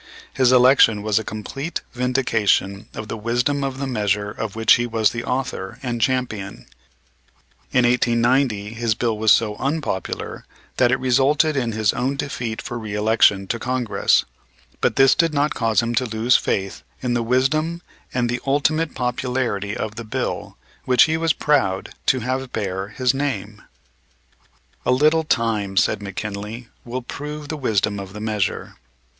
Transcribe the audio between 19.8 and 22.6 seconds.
the bill which he was proud to have